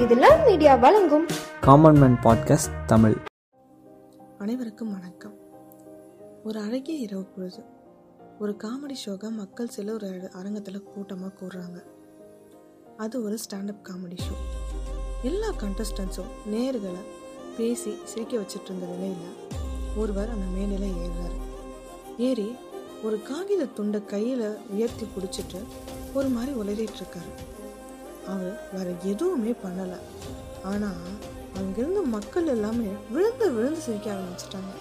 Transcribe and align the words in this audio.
இதெல்லாம் 0.00 0.44
மீடியா 0.44 0.74
வழங்கும் 0.74 1.26
Common 1.60 1.98
Man 1.98 2.16
Podcast 2.22 2.84
Tamil. 2.86 3.16
அனைவருக்கும் 4.38 4.92
வணக்கம். 4.92 5.34
ஒரு 6.44 6.60
அழகிய 6.60 6.98
இரவு 6.98 7.24
பொழுது 7.24 7.64
ஒரு 8.38 8.56
காமெடி 8.64 8.94
ஷோக 9.06 9.30
மக்கள் 9.30 9.68
சில 9.68 9.92
ஒரு 9.92 10.30
அரங்கத்தில் 10.32 10.82
கூட்டமாக 10.82 11.32
கூடுறாங்க. 11.34 11.82
அது 12.96 13.22
ஒரு 13.22 13.34
ஸ்டாண்டப் 13.34 13.82
காமெடி 13.82 14.18
ஷோ 14.18 14.36
எல்லா 15.22 15.48
கண்டஸ்டன்ஸும் 15.48 16.50
நேர்களை 16.50 17.02
பேசி 17.56 17.98
சிரிக்க 18.04 18.36
வச்சிட்டு 18.36 18.64
இருந்த 18.64 18.86
நிலையில் 18.86 19.34
ஒருவர் 19.96 20.30
அந்த 20.30 20.46
மேடையில் 20.46 20.96
ஏறுறாரு. 20.96 21.38
ஏறி 22.18 22.56
ஒரு 23.02 23.22
காகித 23.22 23.64
துண்டை 23.64 24.04
கையில் 24.04 24.58
உயர்த்தி 24.70 25.06
பிடிச்சிட்டு 25.06 25.62
ஒரு 26.14 26.28
மாதிரி 26.28 26.52
உளறிட்டு 26.52 27.02
இருக்காரு. 27.02 27.62
அவர் 28.26 28.68
வேற 28.72 28.88
எதுவுமே 29.02 29.52
பண்ணலை. 29.64 29.98
ஆனால் 30.64 31.06
அங்கிருந்த 31.56 32.00
மக்கள் 32.00 32.46
எல்லாமே 32.46 32.88
விழுந்து 33.10 33.52
விழுந்து 33.52 33.80
சிரிக்க 33.80 34.12
ஆரம்பிச்சிட்டாங்க. 34.12 34.72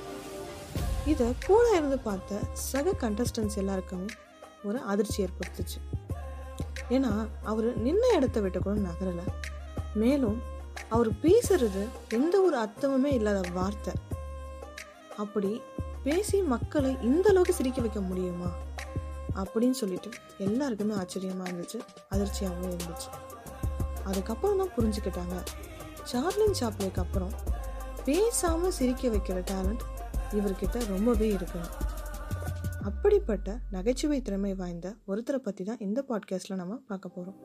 இதை 1.05 1.27
கூட 1.45 1.75
இருந்து 1.75 1.99
பார்த்த 1.99 2.39
சக 2.53 2.93
கண்டஸ்டன்ஸ் 3.07 3.55
எல்லாருக்குமே 3.55 4.05
ஒரு 4.63 4.79
அதிர்ச்சி 4.79 5.17
ஏற்படுத்துச்சு. 5.23 5.79
ஏன்னா 6.89 7.11
அவர் 7.43 7.83
நின்ன 7.83 8.03
இடத்த 8.13 8.39
விட்டு 8.39 8.59
கூட 8.59 8.75
நகரலை. 8.79 9.27
மேலும் 9.93 10.41
அவர் 10.89 11.09
பேசுறது 11.11 11.87
எந்த 12.09 12.41
ஒரு 12.41 12.55
அர்த்தமுமே 12.57 13.11
இல்லாத 13.19 13.41
வார்த்தை. 13.53 13.93
அப்படி 15.17 15.61
பேசி 16.03 16.41
மக்களை 16.41 16.97
இந்த 17.01 17.29
அளவுக்கு 17.29 17.53
சிரிக்க 17.53 17.81
வைக்க 17.81 18.01
முடியுமா? 18.01 18.49
அப்படின்னு 19.35 19.71
சொல்லிட்டு 19.71 20.09
எல்லாருக்குமே 20.37 20.93
ஆச்சரியமாக 20.93 21.49
இருந்துச்சு 21.51 21.79
அதிர்ச்சியாகவும் 22.11 22.75
இருந்துச்சு. 22.75 23.09
அதுக்கப்புறம் 24.03 24.57
தான் 24.57 24.73
புரிஞ்சுக்கிட்டாங்க. 24.77 25.35
சார்லின் 26.11 26.55
சாப்லேக்கு 26.59 26.99
அப்புறம் 26.99 27.33
பேசாமல் 28.05 28.71
சிரிக்க 28.71 29.07
வைக்கிற 29.07 29.43
டேலண்ட் 29.51 29.83
இவர்கிட்ட 30.31 30.87
ரொம்பவே 30.87 31.31
இருக்கணும் 31.31 31.73
அப்படிப்பட்ட 32.81 33.59
நகைச்சுவை 33.71 34.21
திறமை 34.21 34.53
வாய்ந்த 34.53 34.95
ஒருத்தரை 35.07 35.35
பற்றி 35.35 35.63
தான் 35.63 35.79
இந்த 35.79 36.03
பாட்காஸ்ட்டில் 36.07 36.55
நம்ம 36.55 36.75
பார்க்க 36.87 37.09
போகிறோம் 37.09 37.37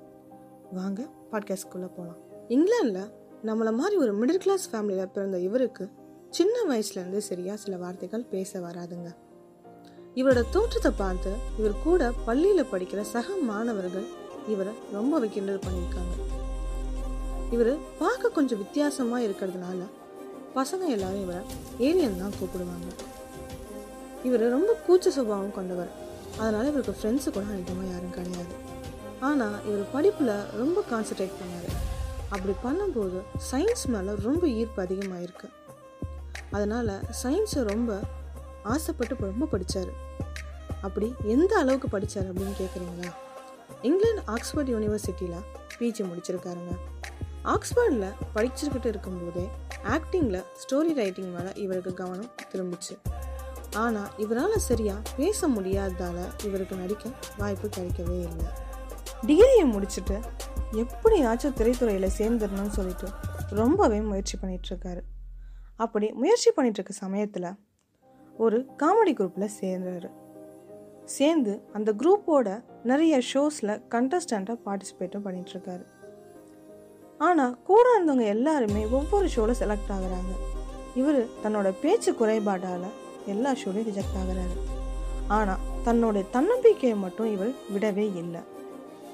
வாங்க 0.72 1.08
பாட்காஸ்ட்குள்ளே 1.30 1.90
போகலாம் 1.96 2.18
இங்கிலாண்டில் 2.48 3.12
நம்மளை 3.44 3.72
மாதிரி 3.72 3.96
ஒரு 3.96 4.12
மிடில் 4.18 4.36
கிளாஸ் 4.36 4.70
ஃபேமிலியில் 4.72 5.06
பிறந்த 5.06 5.38
இவருக்கு 5.38 5.90
சின்ன 6.30 6.54
வயசுலேருந்து 6.68 7.16
சரியாக 7.16 7.56
சில 7.56 7.76
வார்த்தைகள் 7.76 8.24
பேச 8.24 8.60
வராதுங்க. 8.60 9.16
இவரோட 10.18 10.40
தோற்றத்தை 10.54 10.90
பார்த்து 11.02 11.32
இவர் 11.58 11.82
கூட 11.84 12.10
பள்ளியில் 12.26 12.70
படிக்கிற 12.72 13.00
சக 13.14 13.36
மாணவர்கள் 13.50 14.06
இவரை 14.52 14.72
ரொம்ப 14.96 15.20
கிண்டல் 15.34 15.64
பண்ணியிருக்காங்க. 15.66 16.14
இவர் 17.54 17.72
பார்க்க 18.00 18.36
கொஞ்சம் 18.38 18.60
வித்தியாசமாக 18.62 19.26
இருக்கிறதுனால 19.26 19.80
பசங்க 20.56 20.84
எல்லாரும் 20.96 21.24
இவரை 21.26 21.42
ஏலியன் 21.88 22.20
தான் 22.22 22.36
கூப்பிடுவாங்க. 22.38 22.88
இவர் 24.26 24.44
ரொம்ப 24.56 24.70
கூச்ச 24.86 25.08
சுபாவம் 25.16 25.56
கொண்டவர். 25.58 25.92
அதனால 26.40 26.64
இவருக்கு 26.70 26.96
ஃப்ரெண்ட்ஸு 26.98 27.28
கூட 27.36 27.44
அதிகமாக 27.54 27.88
யாரும் 27.92 28.16
கிடையாது. 28.18 28.54
ஆனால் 29.28 29.56
இவர் 29.68 29.92
படிப்பில் 29.94 30.34
ரொம்ப 30.62 30.82
கான்சன்ட்ரேட் 30.90 31.38
பண்ணார். 31.40 31.70
அப்படி 32.34 32.54
பண்ணும்போது 32.66 33.18
சயின்ஸ் 33.50 33.84
மேலே 33.94 34.12
ரொம்ப 34.26 34.44
ஈர்ப்பு 34.60 34.80
அதிகமாக 34.86 35.24
இருக்கு 35.26 35.48
அதனால் 36.56 36.92
சயின்ஸை 37.22 37.62
ரொம்ப 37.72 38.00
ஆசைப்பட்டு 38.62 39.16
ரொம்ப 39.20 39.46
படித்தார் 39.46 39.92
அப்படி 40.82 41.14
எந்த 41.24 41.56
அளவுக்கு 41.56 41.88
படித்தார் 41.88 42.32
அப்படின்னு 42.32 42.54
கேட்குறீங்களா 42.58 43.12
இங்கிலாந்து 43.82 44.22
ஆக்ஸ்போர்ட் 44.26 44.72
யூனிவர்சிட்டியில் 44.74 45.44
பிஜி 45.78 46.02
முடிச்சிருக்காருங்க. 46.10 46.72
ஆக்ஸ்போர்டில் 47.44 48.12
படிச்சுக்கிட்டு 48.34 48.86
இருக்கும்போதே 48.86 49.48
ஆக்டிங்கில் 49.84 50.44
ஸ்டோரி 50.62 50.94
ரைட்டிங் 50.94 51.32
மேலே 51.32 51.50
இவருக்கு 51.54 51.94
கவனம் 51.94 52.30
திரும்பிச்சு. 52.52 52.96
ஆனால் 53.76 54.10
இவரால் 54.18 54.56
சரியாக 54.56 55.10
பேச 55.16 55.48
முடியாததால் 55.48 56.44
இவருக்கு 56.44 56.76
நடிக்க 56.76 57.08
வாய்ப்பு 57.36 57.68
கிடைக்கவே 57.68 58.18
இல்லை. 58.30 58.46
டிகிரியை 59.26 59.66
முடிச்சுட்டு 59.74 60.20
எப்படியாச்சும் 60.72 61.54
திரைத்துறையில் 61.54 62.16
சேர்ந்துடணும்னு 62.18 62.68
சொல்லிட்டு 62.68 63.08
ரொம்பவே 63.50 64.00
முயற்சி 64.00 64.38
பண்ணிட்டு 64.38 64.68
இருக்காரு. 64.74 65.00
அப்படி 65.76 66.12
முயற்சி 66.12 66.50
பண்ணிட்டு 66.50 66.82
இருக்க 66.82 67.06
சமயத்தில் 67.06 67.56
ஒரு 68.38 68.66
காமெடி 68.78 69.12
குரூப்பில் 69.14 69.54
சேர்ந்தாரு 69.60 70.10
சேர்ந்து 71.04 71.62
அந்த 71.72 71.92
குரூப்போட 71.92 72.62
நிறைய 72.82 73.20
ஷோஸில் 73.34 73.82
கண்டஸ்டண்ட்டாக 73.90 74.58
பார்ட்டிசிபேட்டும் 74.66 75.22
பண்ணிட்டு 75.22 75.86
ஆனால் 77.18 77.62
கூட 77.62 77.84
இருந்தவங்க 77.96 78.24
எல்லாருமே 78.24 78.86
ஒவ்வொரு 78.86 79.28
ஷோவில் 79.28 79.60
செலக்ட் 79.60 79.92
ஆகுறாங்க. 79.94 80.32
இவர் 80.94 81.26
தன்னோட 81.44 81.74
பேச்சு 81.82 82.12
குறைபாடால் 82.12 82.86
எல்லா 83.26 83.52
ஷோலையும் 83.52 83.88
ரிஜெக்ட் 83.88 84.18
ஆகுறாரு. 84.20 84.56
ஆனால் 85.28 85.58
தன்னுடைய 85.84 86.28
தன்னம்பிக்கையை 86.30 86.98
மட்டும் 86.98 87.32
இவர் 87.32 87.52
விடவே 87.74 88.16
இல்லை. 88.16 88.40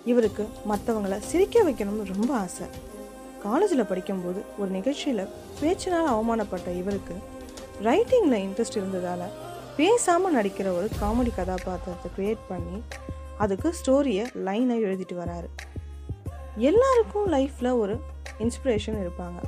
இவருக்கு 0.04 0.46
மற்றவங்கள 0.68 1.18
சிரிக்க 1.18 1.62
வைக்கணும்னு 1.62 2.12
ரொம்ப 2.14 2.34
ஆசை. 2.34 2.66
காலேஜில் 3.42 3.84
படிக்கும்போது 3.84 4.42
ஒரு 4.58 4.70
நிகழ்ச்சியில் 4.70 5.30
பேச்சினால் 5.60 6.12
அவமானப்பட்ட 6.14 6.76
இவருக்கு 6.76 7.14
ரைட்டிங்கில் 7.82 8.42
இன்ட்ரெஸ்ட் 8.46 8.76
இருந்ததால் 8.76 9.26
பேசாமல் 9.76 10.34
நடிக்கிற 10.36 10.68
ஒரு 10.78 10.88
காமெடி 11.00 11.34
கதாபாத்திரத்தை 11.34 12.10
க்ரியேட் 12.16 12.42
பண்ணி 12.48 12.82
அதுக்கு 13.38 13.74
ஸ்டோரியை 13.80 14.24
லைனாக 14.46 14.84
எழுதிட்டு 14.88 15.16
வராரு. 15.22 15.48
எல்லாருக்கும் 16.56 17.28
லைஃப்பில் 17.32 17.78
ஒரு 17.78 18.00
இன்ஸ்பிரேஷன் 18.38 18.98
இருப்பாங்க. 19.04 19.40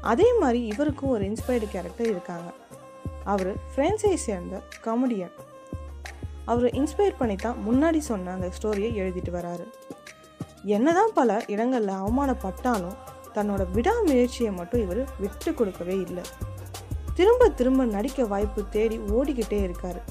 அதே 0.00 0.28
மாதிரி 0.40 0.66
இவருக்கும் 0.66 1.10
ஒரு 1.10 1.24
இன்ஸ்பயர்டு 1.24 1.66
கேரக்டர் 1.74 2.06
இருக்காங்க. 2.06 2.52
அவர் 3.24 3.52
ஃப்ரான்ஸை 3.72 4.14
சேர்ந்த 4.14 4.62
காமெடியன் 4.84 5.34
அவர் 6.44 6.68
இன்ஸ்பயர் 6.70 7.18
பண்ணி 7.18 7.36
தான் 7.36 7.58
முன்னாடி 7.66 7.98
சொன்ன 7.98 8.32
அந்த 8.32 8.50
ஸ்டோரியை 8.58 8.90
எழுதிட்டு 9.02 9.32
வராரு. 9.38 9.66
என்னதான் 10.64 11.12
பல 11.14 11.44
இடங்களில் 11.46 12.00
அவமானப்பட்டாலும் 12.02 12.96
தன்னோட 13.34 13.62
விடாமுயற்சியை 13.72 14.52
மட்டும் 14.52 14.80
இவர் 14.80 15.04
விட்டு 15.20 15.54
கொடுக்கவே 15.54 15.96
இல்லை. 16.06 16.24
திரும்ப 17.14 17.48
திரும்ப 17.48 17.84
நடிக்க 17.84 18.24
வாய்ப்பு 18.24 18.68
தேடி 18.68 18.98
ஓடிக்கிட்டே 18.98 19.62
இருக்கார். 19.62 20.02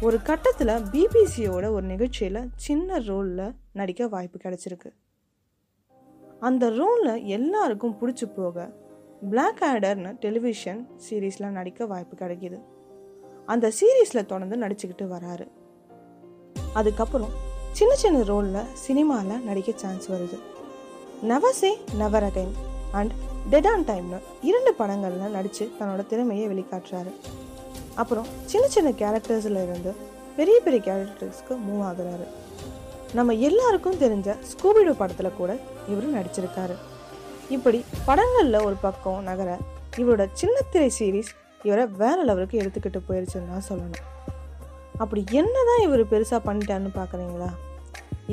ஒரு 0.00 0.22
கட்டத்தில் 0.22 0.68
பிபிசியோட 0.68 1.70
ஒரு 1.70 1.82
நிகழ்ச்சியில் 1.82 2.48
சின்ன 2.56 2.98
ரோலில் 2.98 3.54
நடிக்க 3.72 4.08
வாய்ப்பு 4.08 4.38
கிடச்சிருக்கு. 4.38 4.90
அந்த 6.40 6.70
ரோலில் 6.70 7.24
எல்லாருக்கும் 7.24 7.96
பிடிச்சி 8.00 8.34
போக 8.36 8.72
பிளாக் 9.30 9.66
ஆடர்னு 9.76 10.16
டெலிவிஷன் 10.18 10.88
சீரீஸில் 11.10 11.50
நடிக்க 11.50 11.86
வாய்ப்பு 11.86 12.24
கிடைக்கிது. 12.24 12.62
அந்த 13.46 13.72
சீரீஸில் 13.80 14.26
தொடர்ந்து 14.26 14.56
நடிச்சுக்கிட்டு 14.56 15.02
வராரு. 15.02 15.48
அதுக்கப்புறம் 16.74 17.30
சின்ன 17.72 17.94
சின்ன 17.94 18.22
ரோலில் 18.22 18.64
சினிமாவில் 18.74 19.44
நடிக்க 19.44 19.72
சான்ஸ் 19.74 20.12
வருது. 20.12 20.38
Never say 21.22 21.94
never 21.94 22.22
again 22.22 22.54
and 22.92 23.10
dead 23.52 23.68
on 23.70 23.84
டைம்னு 23.90 24.18
இரண்டு 24.48 24.70
படங்களில் 24.78 25.34
நடித்து 25.36 25.64
தன்னோட 25.78 26.02
திறமையை 26.10 26.46
வெளிக்காட்டுறாரு. 26.52 27.12
அப்புறம் 28.02 28.26
சின்ன 28.50 28.64
சின்ன 28.74 28.90
கேரக்டர்ஸில் 29.02 29.60
இருந்து 29.66 29.92
பெரிய 30.38 30.56
பெரிய 30.64 30.80
கேரக்டர்ஸ்க்கு 30.88 31.54
மூவ் 31.66 31.82
ஆகுறாரு. 31.90 32.26
நம்ம 33.18 33.34
எல்லாருக்கும் 33.48 34.00
தெரிஞ்ச 34.04 34.36
ஸ்கூபிடோ 34.50 34.92
படத்தில் 35.00 35.36
கூட 35.40 35.52
இவர் 35.92 36.14
நடிச்சிருக்காரு. 36.18 36.76
இப்படி 37.56 37.78
படங்களில் 38.08 38.64
ஒரு 38.68 38.76
பக்கம் 38.86 39.20
நகர 39.30 39.50
இவரோட 40.00 40.24
சின்னத்திரை 40.40 40.88
சீரீஸ் 40.98 41.30
இவரை 41.66 41.84
வேற 42.02 42.16
லெவலுக்கு 42.28 42.60
எடுத்துக்கிட்டு 42.62 43.00
போயிருச்சுன்னு 43.08 43.52
தான் 43.54 43.68
சொல்லணும். 43.70 44.06
அப்படி 45.02 45.20
என்ன 45.40 45.56
தான் 45.70 45.84
இவர் 45.86 46.10
பெருசாக 46.12 46.40
பண்ணிட்டான்னு 46.48 46.90
பார்க்குறீங்களா 47.00 47.50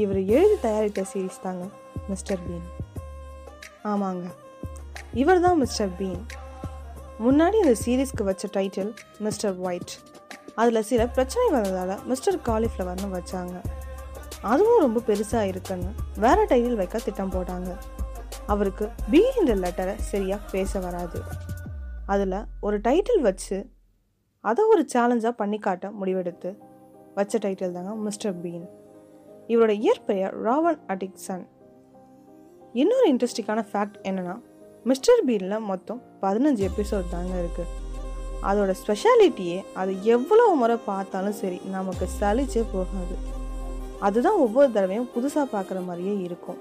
இவர் 0.03 0.19
எழுதி 0.37 0.57
தயாரித்த 0.65 1.05
சீரீஸ் 1.11 1.45
தாங்க 1.45 1.65
மிஸ்டர் 2.11 2.43
பீன். 2.47 2.67
ஆமாங்க. 3.91 4.25
இவர் 5.21 5.41
தான் 5.43 5.59
மிஸ்டர் 5.63 5.91
பீன். 5.99 6.23
முன்னாடி 7.25 7.57
இந்த 7.63 7.73
சீரீஸ்க்கு 7.81 8.23
வச்ச 8.29 8.45
டைட்டில் 8.55 8.89
மிஸ்டர் 9.25 9.55
ஒயிட் 9.65 9.93
அதில் 10.61 10.85
சில 10.89 11.01
பிரச்சனை 11.15 11.45
வந்ததால் 11.53 12.01
மிஸ்டர் 12.09 12.37
காலிஃப்ளவர்னு 12.47 13.09
வச்சாங்க. 13.15 13.55
அதுவும் 14.51 14.81
ரொம்ப 14.85 15.01
பெருசாக 15.09 15.51
இருக்குன்னு 15.51 15.91
வேற 16.23 16.39
டைட்டில் 16.51 16.79
வைக்க 16.81 16.99
திட்டம் 17.05 17.33
போட்டாங்க. 17.35 17.71
அவருக்கு 18.53 18.85
பி 19.11 19.21
என்ற 19.39 19.53
லெட்டரை 19.63 19.95
சரியாக 20.11 20.49
பேச 20.53 20.79
வராது. 20.79 21.19
அதில் 22.13 22.37
ஒரு 22.65 22.79
டைட்டில் 22.87 23.23
வச்சு 23.27 23.57
அதை 24.43 24.63
ஒரு 24.73 24.81
சேலஞ்சாக 24.93 25.33
பண்ணி 25.41 25.59
காட்ட 25.67 25.85
முடிவெடுத்து 25.99 26.49
வச்ச 27.19 27.37
டைட்டில் 27.45 27.77
தாங்க 27.77 27.93
மிஸ்டர் 28.07 28.35
பீன் 28.43 28.67
இவரோட 29.53 29.73
இயற்பெயர் 29.85 30.35
ராவன் 30.47 30.79
அடிக்சன் 30.93 31.45
இன்னொரு 32.81 33.07
இன்ட்ரெஸ்டிங்கான 33.13 33.63
ஃபேக்ட் 33.71 33.97
என்னென்னா 34.09 34.35
மிஸ்டர் 34.89 35.21
பீனில் 35.27 35.63
மொத்தம் 35.69 35.99
பதினஞ்சு 36.23 36.63
எபிசோட் 36.69 37.05
தாங்க 37.13 37.35
இருக்குது 37.43 37.71
அதோட 38.49 38.71
ஸ்பெஷாலிட்டியே 38.81 39.59
அது 39.81 39.91
எவ்வளோ 40.15 40.43
முறை 40.59 40.75
பார்த்தாலும் 40.89 41.35
சரி 41.39 41.57
நமக்கு 41.75 42.05
சலிச்சே 42.19 42.63
போகாது. 42.73 43.15
அதுதான் 44.07 44.37
ஒவ்வொரு 44.45 44.69
தடவையும் 44.75 45.09
புதுசாக 45.15 45.45
பார்க்குற 45.53 45.79
மாதிரியே 45.85 46.15
இருக்கும். 46.27 46.59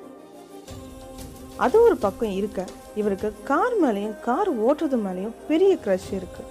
அது 1.56 1.76
ஒரு 1.82 1.96
பக்கம் 1.96 2.34
இருக்க 2.40 2.64
இவருக்கு 3.00 3.30
கார் 3.50 3.78
மேலேயும் 3.84 4.16
கார் 4.28 4.52
ஓட்டுறது 4.66 4.98
மேலேயும் 5.06 5.36
பெரிய 5.50 5.74
க்ரஷ் 5.84 6.10
இருக்குது 6.20 6.50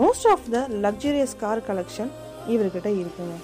most 0.00 0.28
of 0.34 0.46
the 0.54 0.66
luxurious 0.86 1.36
car 1.44 1.66
collection 1.70 2.12
இவர்கிட்ட 2.54 2.88
இருக்குங்க. 3.02 3.36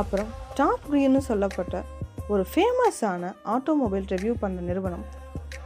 அப்புறம் 0.00 0.30
டாப் 0.60 0.84
க்ரீன்னு 0.90 1.22
சொல்லப்பட்ட 1.30 1.76
ஒரு 2.28 2.44
ஃபேமஸான 2.52 3.32
ஆட்டோமொபைல் 3.56 4.12
ரிவ்யூ 4.14 4.34
பண்ண 4.44 4.60
நிறுவனம் 4.60 5.06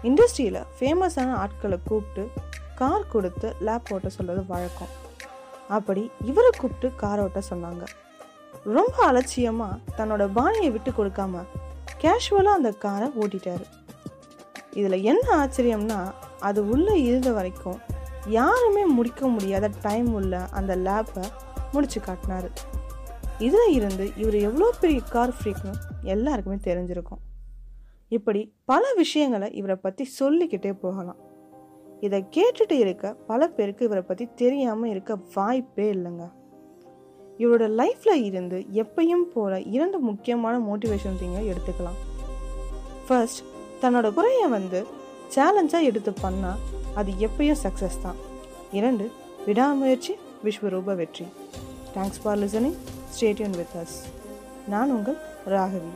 இண்டஸ்ட்ரியில் 0.08 0.60
ஃபேமஸான 0.76 1.34
ஆட்களை 1.42 1.78
கூப்பிட்டு 1.88 2.24
கார் 2.80 3.10
கொடுத்து 3.12 3.48
லேப் 3.66 3.90
ஓட்ட 3.94 4.08
சொல்கிறது 4.08 4.42
வழக்கம். 4.46 4.92
அப்படி 5.76 6.02
இவரை 6.30 6.50
கூப்பிட்டு 6.60 6.88
கார் 7.02 7.20
ஓட்ட 7.24 7.42
சொன்னாங்க. 7.50 7.84
ரொம்ப 8.78 8.96
அலட்சியமாக 9.10 9.78
தன்னோட 9.98 10.24
பாணியை 10.38 10.70
விட்டு 10.70 10.90
கொடுக்காம 10.90 11.44
கேஷுவலாக 12.02 12.58
அந்த 12.60 12.70
காரை 12.84 13.08
ஓட்டிட்டாரு. 13.22 13.64
இதில் 14.80 15.04
என்ன 15.12 15.26
ஆச்சரியம்னா 15.40 16.00
அது 16.48 16.60
உள்ளே 16.74 16.94
இருந்த 17.02 17.30
வரைக்கும் 17.32 17.80
யாருமே 18.38 18.84
முடிக்க 18.98 19.26
முடியாத 19.26 19.70
டைம் 19.82 20.12
உள்ள 20.18 20.40
அந்த 20.58 20.72
லேப்பை 20.86 21.24
முடிச்சு 21.72 22.00
காட்டினாரு. 22.06 22.50
இதில் 23.46 23.72
இருந்து 23.78 24.04
இவர் 24.16 24.38
எவ்வளோ 24.48 24.66
பெரிய 24.80 25.00
கார் 25.14 25.34
ஃப்ரீக்னு 25.36 25.72
எல்லாருக்குமே 26.14 26.58
தெரிஞ்சிருக்கும். 26.68 27.22
இப்படி 28.16 28.40
பல 28.70 28.84
விஷயங்களை 28.96 29.48
இவரை 29.60 29.76
பற்றி 29.84 30.04
சொல்லிக்கிட்டே 30.18 30.72
போகலாம். 30.84 31.20
இதை 32.06 32.18
கேட்டுட்டு 32.36 32.76
இருக்க 32.84 33.14
பல 33.30 33.48
பேருக்கு 33.56 33.86
இவரை 33.88 34.02
பற்றி 34.08 34.24
தெரியாமல் 34.40 34.90
இருக்க 34.90 35.12
வாய்ப்பே 35.34 35.86
இல்லைங்க. 35.92 36.24
இவரோட 37.38 37.66
லைஃப்பில் 37.80 38.24
இருந்து 38.28 38.58
எப்பயும் 38.82 39.26
போல 39.34 39.60
இரண்டு 39.76 39.98
முக்கியமான 40.08 40.54
மோட்டிவேஷன் 40.68 41.18
திங்கை 41.20 41.44
எடுத்துக்கலாம். 41.52 42.00
ஃபர்ஸ்ட் 43.06 43.42
தன்னோட 43.82 44.08
குறையை 44.18 44.48
வந்து 44.56 44.80
சேலஞ்சாக 45.36 45.88
எடுத்து 45.90 46.14
பண்ணால் 46.24 46.62
அது 46.94 47.12
எப்பயும் 47.28 47.62
சக்ஸஸ் 47.64 48.02
தான். 48.02 48.20
இரண்டு 48.72 49.06
விடாமுயற்சி 49.46 50.14
விஸ்வரூப 50.44 50.96
வெற்றி. 51.02 51.26
Thanks 51.94 52.22
for 52.22 52.38
listening 52.38 52.78
stay tuned 53.14 53.58
with 53.60 53.76
us 53.82 53.98
நான் 54.68 54.94
உங்கள் 54.98 55.20
ராகவி. 55.56 55.92